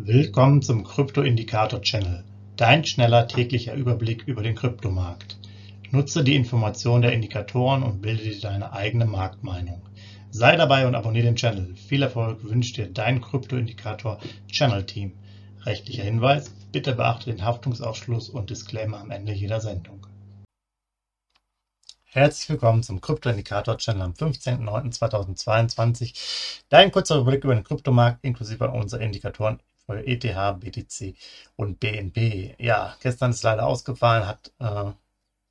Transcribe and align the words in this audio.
Willkommen 0.00 0.62
zum 0.62 0.84
Krypto-Indikator-Channel, 0.84 2.22
dein 2.56 2.84
schneller 2.84 3.26
täglicher 3.26 3.74
Überblick 3.74 4.28
über 4.28 4.44
den 4.44 4.54
Kryptomarkt. 4.54 5.36
Nutze 5.90 6.22
die 6.22 6.36
Informationen 6.36 7.02
der 7.02 7.12
Indikatoren 7.12 7.82
und 7.82 8.00
bilde 8.00 8.22
dir 8.22 8.40
deine 8.40 8.72
eigene 8.72 9.06
Marktmeinung. 9.06 9.82
Sei 10.30 10.54
dabei 10.54 10.86
und 10.86 10.94
abonniere 10.94 11.26
den 11.26 11.34
Channel. 11.34 11.74
Viel 11.74 12.02
Erfolg 12.02 12.44
wünscht 12.44 12.76
dir 12.76 12.86
dein 12.86 13.20
Krypto-Indikator-Channel-Team. 13.20 15.14
Rechtlicher 15.66 16.04
Hinweis, 16.04 16.54
bitte 16.70 16.94
beachte 16.94 17.32
den 17.32 17.44
Haftungsausschluss 17.44 18.28
und 18.28 18.50
Disclaimer 18.50 19.00
am 19.00 19.10
Ende 19.10 19.32
jeder 19.32 19.60
Sendung. 19.60 20.06
Herzlich 22.04 22.48
willkommen 22.48 22.84
zum 22.84 23.00
Krypto-Indikator-Channel 23.00 24.02
am 24.02 24.12
15.09.2022. 24.12 26.62
Dein 26.68 26.92
kurzer 26.92 27.16
Überblick 27.16 27.42
über 27.42 27.56
den 27.56 27.64
Kryptomarkt 27.64 28.24
inklusive 28.24 28.70
unserer 28.70 29.00
Indikatoren 29.00 29.58
ETH, 29.96 30.60
BTC 30.60 31.14
und 31.56 31.80
BNB. 31.80 32.60
Ja, 32.60 32.96
gestern 33.00 33.30
ist 33.30 33.42
leider 33.42 33.66
ausgefallen, 33.66 34.26
hat 34.26 34.52
äh, 34.58 34.92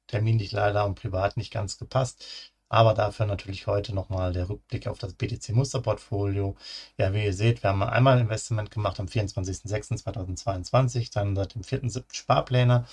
terminlich 0.07 0.51
leider 0.51 0.85
und 0.85 0.95
privat 0.95 1.37
nicht 1.37 1.51
ganz 1.51 1.77
gepasst. 1.77 2.51
Aber 2.69 2.93
dafür 2.93 3.25
natürlich 3.25 3.65
heute 3.67 3.95
nochmal 3.95 4.33
der 4.33 4.49
Rückblick 4.49 4.87
auf 4.87 4.99
das 4.99 5.13
BTC-Musterportfolio. 5.13 6.57
Ja, 6.97 7.13
wie 7.13 7.23
ihr 7.23 7.33
seht, 7.33 7.63
wir 7.63 7.69
haben 7.69 7.81
einmal 7.83 8.17
ein 8.17 8.23
Investment 8.23 8.71
gemacht 8.71 8.99
am 8.99 9.05
24.06.2022, 9.05 11.13
dann 11.13 11.35
seit 11.35 11.55
dem 11.55 11.61
4.07. 11.61 12.13
Sparpläne, 12.13 12.85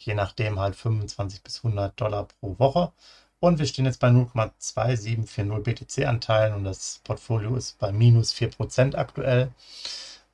je 0.00 0.14
nachdem 0.14 0.60
halt 0.60 0.76
25 0.76 1.42
bis 1.42 1.64
100 1.64 1.98
Dollar 1.98 2.28
pro 2.40 2.58
Woche. 2.58 2.92
Und 3.40 3.58
wir 3.58 3.66
stehen 3.66 3.86
jetzt 3.86 4.00
bei 4.00 4.08
0,2740 4.08 5.62
BTC-Anteilen 5.62 6.54
und 6.54 6.64
das 6.64 7.00
Portfolio 7.02 7.56
ist 7.56 7.78
bei 7.78 7.90
minus 7.90 8.34
4% 8.34 8.96
aktuell. 8.96 9.50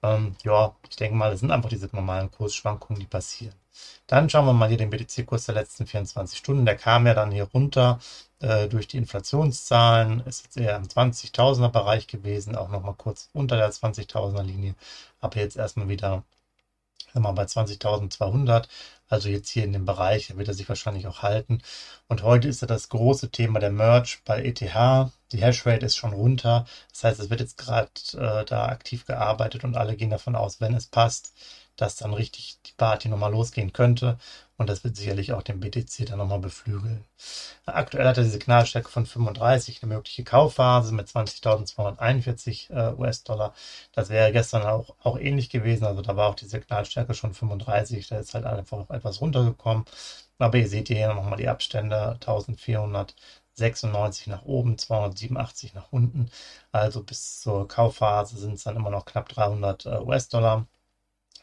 Ähm, 0.02 0.36
ja, 0.44 0.74
ich 0.88 0.96
denke 0.96 1.16
mal, 1.16 1.30
das 1.30 1.40
sind 1.40 1.50
einfach 1.50 1.68
diese 1.68 1.88
normalen 1.92 2.30
Kursschwankungen, 2.30 3.00
die 3.00 3.06
passieren. 3.06 3.54
Dann 4.06 4.28
schauen 4.30 4.46
wir 4.46 4.52
mal 4.52 4.68
hier 4.68 4.78
den 4.78 4.90
BTC-Kurs 4.90 5.46
der 5.46 5.54
letzten 5.54 5.86
24 5.86 6.38
Stunden. 6.38 6.66
Der 6.66 6.76
kam 6.76 7.06
ja 7.06 7.14
dann 7.14 7.30
hier 7.32 7.44
runter 7.44 7.98
äh, 8.40 8.68
durch 8.68 8.88
die 8.88 8.96
Inflationszahlen. 8.98 10.20
Ist 10.26 10.44
jetzt 10.44 10.56
eher 10.56 10.76
im 10.76 10.84
20.000er 10.84 11.68
Bereich 11.70 12.06
gewesen, 12.06 12.56
auch 12.56 12.68
nochmal 12.68 12.94
kurz 12.94 13.28
unter 13.32 13.56
der 13.56 13.70
20.000er 13.70 14.42
Linie. 14.42 14.74
Aber 15.20 15.36
jetzt 15.38 15.56
erstmal 15.56 15.88
wieder 15.88 16.24
mal 17.14 17.32
bei 17.32 17.44
20.200. 17.44 18.68
Also 19.08 19.28
jetzt 19.28 19.48
hier 19.50 19.64
in 19.64 19.72
dem 19.72 19.84
Bereich, 19.84 20.28
da 20.28 20.36
wird 20.36 20.48
er 20.48 20.54
sich 20.54 20.68
wahrscheinlich 20.68 21.06
auch 21.06 21.22
halten. 21.22 21.60
Und 22.08 22.22
heute 22.22 22.48
ist 22.48 22.60
ja 22.62 22.66
das 22.66 22.88
große 22.88 23.30
Thema 23.30 23.58
der 23.60 23.70
Merge 23.70 24.18
bei 24.24 24.42
ETH. 24.42 25.10
Die 25.32 25.42
Hashrate 25.42 25.84
ist 25.86 25.96
schon 25.96 26.12
runter. 26.12 26.66
Das 26.90 27.04
heißt, 27.04 27.20
es 27.20 27.30
wird 27.30 27.40
jetzt 27.40 27.58
gerade 27.58 27.90
äh, 28.14 28.44
da 28.44 28.66
aktiv 28.66 29.04
gearbeitet 29.06 29.64
und 29.64 29.76
alle 29.76 29.96
gehen 29.96 30.10
davon 30.10 30.36
aus, 30.36 30.60
wenn 30.60 30.74
es 30.74 30.86
passt, 30.86 31.34
dass 31.76 31.96
dann 31.96 32.12
richtig 32.14 32.58
die 32.66 32.72
Party 32.72 33.08
nochmal 33.08 33.32
losgehen 33.32 33.72
könnte. 33.72 34.18
Und 34.56 34.68
das 34.68 34.82
wird 34.82 34.96
sicherlich 34.96 35.32
auch 35.32 35.42
den 35.42 35.60
BTC 35.60 36.06
dann 36.06 36.18
nochmal 36.18 36.40
beflügeln. 36.40 37.04
Aktuell 37.66 38.06
hat 38.08 38.18
er 38.18 38.24
die 38.24 38.30
Signalstärke 38.30 38.88
von 38.90 39.06
35, 39.06 39.82
eine 39.82 39.94
mögliche 39.94 40.24
Kaufphase 40.24 40.92
mit 40.92 41.06
20.241 41.08 42.72
äh, 42.72 42.94
US-Dollar. 42.94 43.54
Das 43.92 44.08
wäre 44.10 44.32
gestern 44.32 44.62
auch, 44.62 44.96
auch 45.02 45.18
ähnlich 45.18 45.50
gewesen. 45.50 45.84
Also 45.84 46.02
da 46.02 46.16
war 46.16 46.28
auch 46.28 46.34
die 46.34 46.46
Signalstärke 46.46 47.14
schon 47.14 47.34
35. 47.34 48.08
Da 48.08 48.18
ist 48.18 48.34
halt 48.34 48.46
einfach 48.46 48.90
etwas 48.90 49.20
runtergekommen. 49.20 49.84
Aber 50.38 50.58
ihr 50.58 50.68
seht 50.68 50.88
hier 50.88 51.12
nochmal 51.14 51.38
die 51.38 51.48
Abstände. 51.48 52.16
1496 53.60 54.26
nach 54.28 54.44
oben, 54.44 54.78
287 54.78 55.74
nach 55.74 55.92
unten. 55.92 56.30
Also 56.72 57.02
bis 57.02 57.40
zur 57.40 57.68
Kaufphase 57.68 58.38
sind 58.38 58.54
es 58.54 58.64
dann 58.64 58.76
immer 58.76 58.90
noch 58.90 59.04
knapp 59.04 59.28
300 59.28 59.86
äh, 59.86 59.98
US-Dollar 60.00 60.66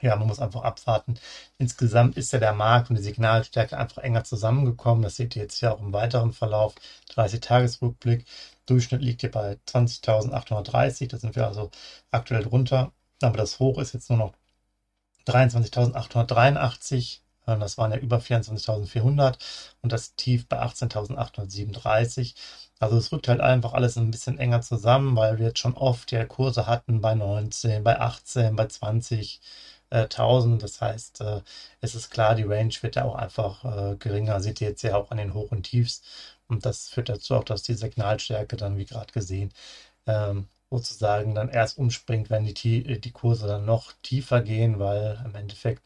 ja, 0.02 0.16
man 0.16 0.28
muss 0.28 0.40
einfach 0.40 0.64
abwarten. 0.64 1.16
Insgesamt 1.58 2.18
ist 2.18 2.32
ja 2.34 2.40
der 2.40 2.54
Markt 2.54 2.90
und 2.90 2.98
die 2.98 3.02
Signalstärke 3.02 3.78
einfach 3.78 4.02
enger 4.04 4.24
zusammengekommen. 4.24 5.04
Das 5.04 5.16
seht 5.16 5.36
ihr 5.36 5.44
jetzt 5.44 5.62
ja 5.62 5.74
auch 5.74 5.80
im 5.82 5.94
weiteren 5.94 6.34
Verlauf. 6.34 6.76
30-Tages-Rückblick. 7.12 8.26
Durchschnitt 8.66 9.02
liegt 9.02 9.22
hier 9.22 9.32
bei 9.32 9.58
20.830. 9.68 11.10
Da 11.10 11.18
sind 11.18 11.36
wir 11.36 11.48
also 11.48 11.72
aktuell 12.12 12.44
drunter. 12.44 12.92
Aber 13.22 13.38
das 13.38 13.60
Hoch 13.60 13.80
ist 13.80 13.94
jetzt 13.94 14.10
nur 14.10 14.20
noch 14.20 14.34
23.883. 15.28 17.22
Das 17.46 17.78
waren 17.78 17.92
ja 17.92 17.98
über 17.98 18.20
24.400 18.20 19.38
und 19.82 19.92
das 19.92 20.16
Tief 20.16 20.48
bei 20.48 20.62
18.837. 20.62 22.36
Also 22.80 22.98
es 22.98 23.12
rückt 23.12 23.28
halt 23.28 23.42
einfach 23.42 23.74
alles 23.74 23.98
ein 23.98 24.12
bisschen 24.12 24.38
enger 24.38 24.62
zusammen, 24.62 25.16
weil 25.16 25.40
wir 25.40 25.48
jetzt 25.48 25.60
schon 25.60 25.76
oft 25.76 26.12
ja 26.12 26.26
Kurse 26.26 26.68
hatten 26.68 27.02
bei 27.02 27.16
19, 27.16 27.84
bei 27.84 28.00
18, 28.00 28.56
bei 28.56 28.68
20 28.68 29.40
1000. 29.92 30.62
Das 30.64 30.82
heißt, 30.82 31.22
äh, 31.22 31.42
es 31.82 31.96
ist 31.96 32.10
klar, 32.10 32.36
die 32.36 32.44
Range 32.44 32.74
wird 32.82 32.96
ja 32.96 33.06
auch 33.06 33.16
einfach 33.16 33.64
äh, 33.66 33.96
geringer. 33.98 34.42
Seht 34.42 34.62
ihr 34.62 34.70
jetzt 34.70 34.82
ja 34.84 34.96
auch 34.96 35.12
an 35.12 35.18
den 35.18 35.34
Hoch- 35.34 35.52
und 35.52 35.64
Tiefs. 35.64 36.02
Und 36.48 36.66
das 36.66 36.90
führt 36.90 37.10
dazu 37.10 37.36
auch, 37.36 37.44
dass 37.44 37.64
die 37.64 37.74
Signalstärke 37.74 38.56
dann, 38.58 38.78
wie 38.78 38.86
gerade 38.86 39.12
gesehen, 39.14 39.52
ähm, 40.08 40.48
sozusagen 40.72 41.36
dann 41.36 41.50
erst 41.50 41.78
umspringt, 41.78 42.30
wenn 42.30 42.46
die, 42.46 43.00
die 43.02 43.12
Kurse 43.12 43.48
dann 43.48 43.66
noch 43.66 43.94
tiefer 44.04 44.42
gehen, 44.42 44.80
weil 44.80 45.22
im 45.26 45.36
Endeffekt 45.36 45.84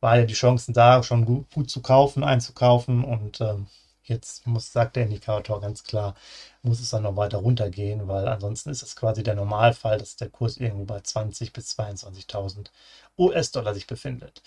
war 0.00 0.18
ja 0.18 0.24
die 0.26 0.34
Chancen 0.34 0.74
da, 0.74 1.02
schon 1.02 1.24
gut, 1.24 1.50
gut 1.52 1.70
zu 1.70 1.82
kaufen, 1.82 2.24
einzukaufen 2.24 3.04
und 3.04 3.40
ähm, 3.40 3.66
Jetzt 4.10 4.46
muss, 4.46 4.72
sagt 4.72 4.96
der 4.96 5.04
Indikator 5.04 5.60
ganz 5.60 5.84
klar, 5.84 6.16
muss 6.62 6.80
es 6.80 6.90
dann 6.90 7.04
noch 7.04 7.16
weiter 7.16 7.38
runtergehen, 7.38 8.08
weil 8.08 8.26
ansonsten 8.26 8.70
ist 8.70 8.82
es 8.82 8.96
quasi 8.96 9.22
der 9.22 9.36
Normalfall, 9.36 9.98
dass 9.98 10.16
der 10.16 10.28
Kurs 10.28 10.56
irgendwo 10.56 10.84
bei 10.84 11.00
20 11.00 11.52
bis 11.52 11.78
22.000 11.78 12.70
US-Dollar 13.16 13.72
sich 13.72 13.86
befindet. 13.86 14.42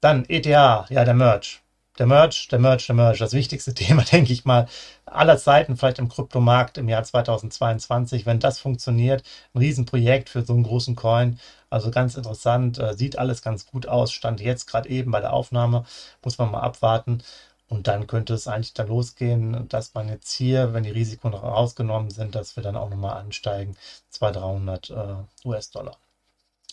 Dann 0.00 0.24
ETH, 0.28 0.46
ja, 0.46 0.86
der 0.88 1.14
Merch. 1.14 1.63
Der 1.98 2.06
Merch, 2.06 2.48
der 2.48 2.58
Merch, 2.58 2.86
der 2.86 2.96
Merch, 2.96 3.18
das 3.18 3.32
wichtigste 3.32 3.72
Thema, 3.74 4.02
denke 4.02 4.32
ich 4.32 4.44
mal, 4.44 4.66
aller 5.06 5.38
Zeiten, 5.38 5.76
vielleicht 5.76 6.00
im 6.00 6.08
Kryptomarkt 6.08 6.76
im 6.76 6.88
Jahr 6.88 7.04
2022, 7.04 8.26
wenn 8.26 8.40
das 8.40 8.58
funktioniert, 8.58 9.22
ein 9.54 9.58
Riesenprojekt 9.58 10.28
für 10.28 10.42
so 10.44 10.54
einen 10.54 10.64
großen 10.64 10.96
Coin, 10.96 11.38
also 11.70 11.90
ganz 11.92 12.16
interessant, 12.16 12.78
äh, 12.78 12.94
sieht 12.94 13.16
alles 13.18 13.42
ganz 13.42 13.66
gut 13.66 13.86
aus, 13.86 14.12
stand 14.12 14.40
jetzt 14.40 14.66
gerade 14.66 14.88
eben 14.88 15.12
bei 15.12 15.20
der 15.20 15.32
Aufnahme, 15.32 15.84
muss 16.22 16.38
man 16.38 16.50
mal 16.50 16.60
abwarten. 16.60 17.22
Und 17.68 17.86
dann 17.88 18.06
könnte 18.06 18.34
es 18.34 18.46
eigentlich 18.48 18.74
dann 18.74 18.88
losgehen, 18.88 19.68
dass 19.68 19.94
man 19.94 20.08
jetzt 20.08 20.32
hier, 20.32 20.74
wenn 20.74 20.82
die 20.84 20.90
Risiken 20.90 21.28
rausgenommen 21.34 22.10
sind, 22.10 22.34
dass 22.34 22.56
wir 22.56 22.62
dann 22.62 22.76
auch 22.76 22.90
nochmal 22.90 23.16
ansteigen, 23.18 23.76
200, 24.10 24.90
300 24.90 24.90
äh, 24.90 25.48
US-Dollar. 25.48 25.96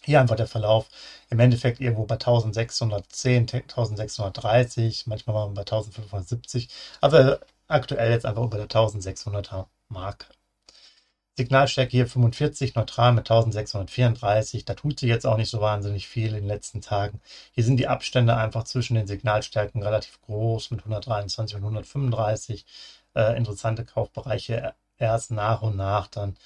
Hier 0.03 0.19
einfach 0.19 0.35
der 0.35 0.47
Verlauf 0.47 0.87
im 1.29 1.39
Endeffekt 1.39 1.79
irgendwo 1.79 2.05
bei 2.05 2.15
1610, 2.15 3.41
1630, 3.41 5.07
manchmal 5.07 5.35
wir 5.35 5.53
bei 5.53 5.61
1570, 5.61 6.69
aber 7.01 7.39
aktuell 7.67 8.11
jetzt 8.11 8.25
einfach 8.25 8.43
über 8.43 8.57
der 8.57 8.67
1600er 8.67 9.67
Marke. 9.89 10.25
Signalstärke 11.37 11.91
hier 11.91 12.07
45, 12.07 12.75
neutral 12.75 13.13
mit 13.13 13.21
1634. 13.21 14.65
Da 14.65 14.73
tut 14.73 14.99
sich 14.99 15.09
jetzt 15.09 15.25
auch 15.25 15.37
nicht 15.37 15.49
so 15.49 15.61
wahnsinnig 15.61 16.07
viel 16.07 16.29
in 16.29 16.35
den 16.35 16.47
letzten 16.47 16.81
Tagen. 16.81 17.21
Hier 17.53 17.63
sind 17.63 17.77
die 17.77 17.87
Abstände 17.87 18.35
einfach 18.35 18.63
zwischen 18.65 18.95
den 18.95 19.07
Signalstärken 19.07 19.81
relativ 19.81 20.19
groß 20.21 20.71
mit 20.71 20.81
123 20.81 21.55
und 21.55 21.63
135. 21.63 22.65
Äh, 23.15 23.37
interessante 23.37 23.85
Kaufbereiche 23.85 24.73
erst 24.97 25.31
nach 25.31 25.61
und 25.61 25.77
nach 25.77 26.07
dann. 26.07 26.37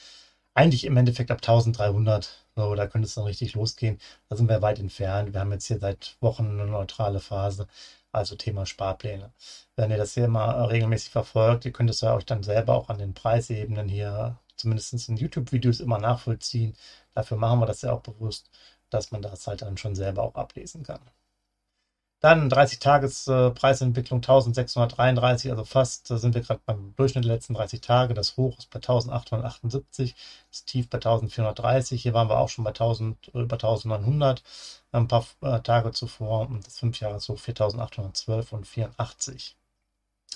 Eigentlich 0.53 0.85
im 0.85 0.97
Endeffekt 0.97 1.31
ab 1.31 1.39
1300, 1.39 2.44
so, 2.55 2.75
da 2.75 2.87
könnte 2.87 3.07
es 3.07 3.15
dann 3.15 3.25
richtig 3.25 3.53
losgehen. 3.53 3.99
Da 4.29 4.35
sind 4.35 4.49
wir 4.49 4.61
weit 4.61 4.79
entfernt. 4.79 5.33
Wir 5.33 5.41
haben 5.41 5.51
jetzt 5.51 5.67
hier 5.67 5.79
seit 5.79 6.17
Wochen 6.21 6.45
eine 6.45 6.65
neutrale 6.67 7.19
Phase 7.19 7.67
also 8.15 8.35
Thema 8.35 8.65
Sparpläne. 8.65 9.31
Wenn 9.75 9.91
ihr 9.91 9.97
das 9.97 10.13
hier 10.13 10.27
mal 10.27 10.65
regelmäßig 10.65 11.11
verfolgt, 11.11 11.65
ihr 11.65 11.71
könnt 11.73 11.89
es 11.89 12.01
ja 12.01 12.15
euch 12.15 12.25
dann 12.25 12.43
selber 12.43 12.75
auch 12.75 12.89
an 12.89 12.97
den 12.97 13.13
Preisebenen 13.13 13.89
hier 13.89 14.39
zumindest 14.55 15.09
in 15.09 15.17
YouTube-Videos 15.17 15.81
immer 15.81 15.99
nachvollziehen. 15.99 16.75
Dafür 17.13 17.37
machen 17.37 17.59
wir 17.59 17.65
das 17.67 17.81
ja 17.81 17.91
auch 17.93 18.01
bewusst, 18.01 18.49
dass 18.89 19.11
man 19.11 19.21
das 19.21 19.47
halt 19.47 19.61
dann 19.61 19.77
schon 19.77 19.95
selber 19.95 20.23
auch 20.23 20.35
ablesen 20.35 20.83
kann. 20.83 21.01
Dann 22.25 22.49
30-Tages-Preisentwicklung 22.49 24.17
1633, 24.17 25.51
also 25.51 25.63
fast 25.63 26.07
sind 26.07 26.33
wir 26.33 26.41
gerade 26.41 26.59
beim 26.65 26.95
Durchschnitt 26.95 27.23
der 27.23 27.33
letzten 27.33 27.53
30 27.53 27.81
Tage. 27.81 28.15
Das 28.15 28.35
Hoch 28.35 28.57
ist 28.57 28.71
bei 28.71 28.77
1878, 28.77 30.15
das 30.49 30.65
Tief 30.65 30.89
bei 30.89 30.97
1430. 30.97 32.01
Hier 32.01 32.15
waren 32.15 32.27
wir 32.27 32.39
auch 32.39 32.49
schon 32.49 32.63
bei 32.63 32.71
1000, 32.71 33.27
über 33.27 33.53
1900 33.57 34.41
ein 34.91 35.07
paar 35.07 35.23
äh, 35.41 35.59
Tage 35.59 35.91
zuvor 35.91 36.47
und 36.49 36.65
das 36.65 36.81
5-Jahres-Hoch 36.81 37.37
4812 37.37 38.53
und 38.53 38.65
84. 38.65 39.55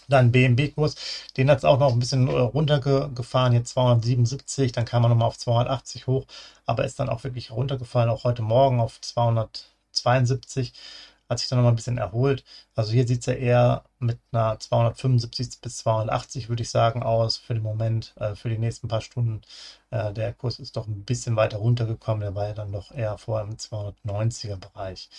Dann 0.07 0.31
BMB-Kurs, 0.31 0.95
den 1.37 1.49
hat 1.49 1.57
es 1.57 1.65
auch 1.65 1.79
noch 1.79 1.93
ein 1.93 1.99
bisschen 1.99 2.27
äh, 2.27 2.31
runtergefahren, 2.39 3.53
jetzt 3.53 3.69
277, 3.69 4.73
dann 4.73 4.85
kam 4.85 5.05
er 5.05 5.09
nochmal 5.09 5.29
auf 5.29 5.39
280 5.39 6.05
hoch, 6.05 6.27
aber 6.67 6.85
ist 6.85 6.99
dann 6.99 7.09
auch 7.09 7.23
wirklich 7.23 7.49
runtergefallen, 7.49 8.11
auch 8.11 8.25
heute 8.25 8.43
Morgen 8.43 8.79
auf 8.79 9.01
272. 9.01 10.73
hat 11.29 11.39
sich 11.39 11.47
dann 11.47 11.59
nochmal 11.59 11.73
ein 11.73 11.75
bisschen 11.75 11.97
erholt. 11.99 12.43
Also 12.75 12.91
hier 12.91 13.07
sieht 13.07 13.19
es 13.21 13.25
ja 13.27 13.33
eher 13.33 13.83
mit 13.99 14.19
einer 14.31 14.59
275 14.59 15.61
bis 15.61 15.77
280, 15.77 16.49
würde 16.49 16.63
ich 16.63 16.69
sagen, 16.71 17.03
aus 17.03 17.37
für 17.37 17.53
den 17.53 17.63
Moment, 17.63 18.13
äh, 18.17 18.35
für 18.35 18.49
die 18.49 18.57
nächsten 18.57 18.87
paar 18.87 19.01
Stunden. 19.01 19.41
Äh, 19.91 20.11
der 20.13 20.33
Kurs 20.33 20.59
ist 20.59 20.75
doch 20.75 20.87
ein 20.87 21.05
bisschen 21.05 21.35
weiter 21.35 21.57
runtergekommen, 21.57 22.21
der 22.21 22.35
war 22.35 22.47
ja 22.47 22.53
dann 22.53 22.71
doch 22.71 22.91
eher 22.91 23.17
vor 23.17 23.41
im 23.41 23.57
290er 23.57 24.57
Bereich. 24.57 25.09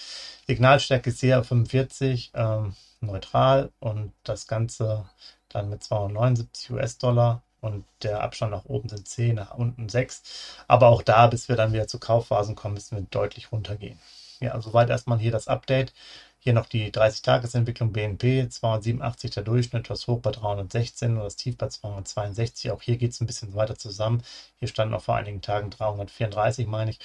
Signalstärke 0.47 1.11
ist 1.11 1.21
hier 1.21 1.45
45, 1.45 2.33
ähm, 2.35 2.75
neutral 3.01 3.71
und 3.81 4.13
das 4.25 4.47
Ganze 4.47 5.09
dann 5.49 5.69
mit 5.71 5.83
279 5.83 6.71
US-Dollar 6.71 7.43
und 7.61 7.85
der 8.03 8.23
Abstand 8.23 8.53
nach 8.53 8.65
oben 8.65 8.89
sind 8.89 9.07
10, 9.07 9.37
nach 9.37 9.55
unten 9.55 9.89
6. 9.89 10.23
Aber 10.67 10.89
auch 10.89 11.03
da, 11.03 11.27
bis 11.27 11.49
wir 11.49 11.57
dann 11.57 11.73
wieder 11.73 11.87
zu 11.87 11.99
Kaufphasen 11.99 12.55
kommen, 12.57 12.75
müssen 12.75 12.97
wir 12.97 13.05
deutlich 13.11 13.53
runtergehen. 13.53 13.99
Ja, 14.41 14.61
soweit 14.61 14.91
erstmal 14.91 15.19
hier 15.19 15.31
das 15.31 15.49
Update. 15.49 15.93
Hier 16.39 16.55
noch 16.55 16.67
die 16.67 16.91
30-Tages-Entwicklung 16.91 17.93
BNP, 17.93 18.49
287 18.49 19.31
der 19.33 19.43
Durchschnitt, 19.43 19.91
das 19.91 20.07
Hoch 20.07 20.21
bei 20.21 20.31
316 20.31 21.17
und 21.17 21.23
das 21.25 21.37
Tief 21.37 21.59
bei 21.59 21.69
262. 21.69 22.71
Auch 22.71 22.81
hier 22.81 22.97
geht 22.97 23.13
es 23.13 23.21
ein 23.21 23.27
bisschen 23.27 23.55
weiter 23.55 23.77
zusammen. 23.77 24.23
Hier 24.57 24.69
stand 24.69 24.91
noch 24.91 25.03
vor 25.03 25.17
einigen 25.17 25.43
Tagen 25.43 25.71
334, 25.71 26.67
meine 26.67 26.93
ich. 26.93 26.99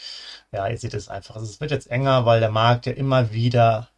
Ja, 0.52 0.68
ihr 0.68 0.78
seht 0.78 0.94
es 0.94 1.10
einfach. 1.10 1.36
Also 1.36 1.48
es 1.48 1.60
wird 1.60 1.72
jetzt 1.72 1.92
enger, 1.92 2.26
weil 2.26 2.40
der 2.40 2.52
Markt 2.52 2.86
ja 2.86 2.94
immer 2.94 3.34
wieder 3.34 3.90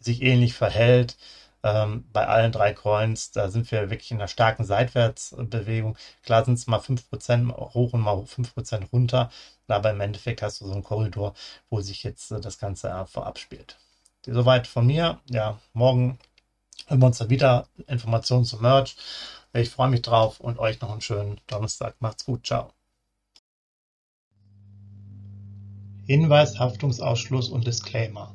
sich 0.00 0.22
ähnlich 0.22 0.54
verhält 0.54 1.16
ähm, 1.62 2.04
bei 2.12 2.26
allen 2.26 2.52
drei 2.52 2.72
Coins, 2.72 3.32
da 3.32 3.48
sind 3.50 3.70
wir 3.70 3.90
wirklich 3.90 4.10
in 4.10 4.18
einer 4.18 4.28
starken 4.28 4.64
Seitwärtsbewegung. 4.64 5.96
Klar 6.22 6.44
sind 6.44 6.54
es 6.54 6.66
mal 6.66 6.80
5% 6.80 7.52
hoch 7.74 7.92
und 7.92 8.00
mal 8.00 8.16
5% 8.16 8.90
runter, 8.92 9.30
aber 9.66 9.90
im 9.90 10.00
Endeffekt 10.00 10.42
hast 10.42 10.60
du 10.60 10.66
so 10.66 10.72
einen 10.72 10.84
Korridor, 10.84 11.34
wo 11.70 11.80
sich 11.80 12.02
jetzt 12.04 12.30
äh, 12.30 12.40
das 12.40 12.58
Ganze 12.58 12.88
äh, 12.88 13.06
vorab 13.06 13.38
spielt. 13.38 13.78
Soweit 14.26 14.66
von 14.66 14.86
mir. 14.86 15.20
Ja, 15.30 15.58
morgen 15.72 16.18
hören 16.86 17.00
wir 17.00 17.06
uns 17.06 17.18
dann 17.18 17.30
wieder. 17.30 17.66
Informationen 17.86 18.44
zum 18.44 18.62
Merch. 18.62 18.96
Ich 19.52 19.70
freue 19.70 19.88
mich 19.88 20.02
drauf 20.02 20.40
und 20.40 20.58
euch 20.58 20.80
noch 20.80 20.90
einen 20.90 21.00
schönen 21.00 21.40
Donnerstag. 21.46 21.96
Macht's 22.00 22.24
gut. 22.24 22.46
Ciao. 22.46 22.72
Hinweis, 26.06 26.58
Haftungsausschluss 26.58 27.48
und 27.48 27.66
Disclaimer. 27.66 28.34